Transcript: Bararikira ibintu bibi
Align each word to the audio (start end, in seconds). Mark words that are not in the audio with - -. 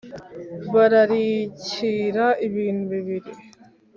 Bararikira 0.73 2.25
ibintu 2.47 2.95
bibi 3.07 3.33